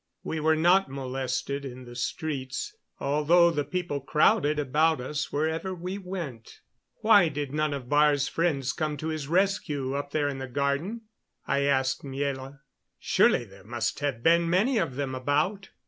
[0.23, 5.99] We were not molested in the streets, although the people crowded about us wherever we
[5.99, 6.61] went.
[7.01, 11.01] "Why did none of Baar's friends come to his rescue up there in the garden?"
[11.45, 12.61] I asked Miela.
[12.97, 15.69] "Surely there must have been many of them about."